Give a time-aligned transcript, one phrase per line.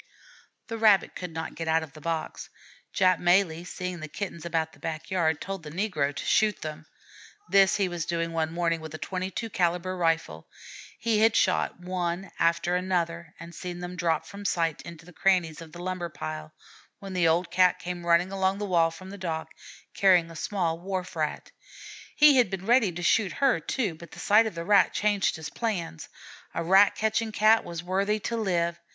[0.65, 2.49] The Rabbit could not get out of the box.
[2.91, 6.87] Jap Malee, seeing the Kittens about the back yard, told the negro to shoot them.
[7.49, 10.47] This he was doing one morning with a 22 calibre rifle.
[10.97, 15.61] He had shot one after another and seen them drop from sight into the crannies
[15.61, 16.51] of the lumber pile,
[16.97, 19.53] when the old Cat came running along the wall from the dock,
[19.93, 21.51] carrying a small Wharf Rat.
[22.15, 25.35] He had been ready to shoot her, too, but the sight of that Rat changed
[25.35, 26.09] his plans:
[26.55, 28.79] a rat catching Cat was worthy to live.